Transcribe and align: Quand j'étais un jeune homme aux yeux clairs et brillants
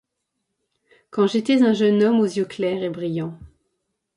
Quand 1.11 1.27
j'étais 1.27 1.61
un 1.61 1.73
jeune 1.73 2.01
homme 2.01 2.21
aux 2.21 2.25
yeux 2.25 2.45
clairs 2.45 2.81
et 2.81 2.89
brillants 2.89 3.37